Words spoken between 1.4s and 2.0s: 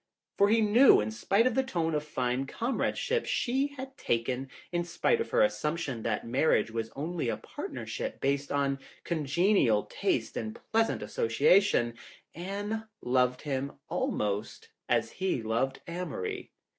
of the tone